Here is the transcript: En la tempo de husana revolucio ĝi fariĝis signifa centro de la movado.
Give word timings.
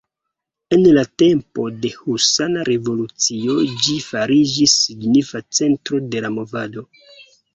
En 0.75 0.85
la 0.97 1.01
tempo 1.21 1.65
de 1.83 1.89
husana 2.05 2.63
revolucio 2.69 3.57
ĝi 3.87 3.97
fariĝis 4.07 4.75
signifa 4.87 5.43
centro 5.59 6.03
de 6.15 6.25
la 6.27 6.35
movado. 6.39 6.87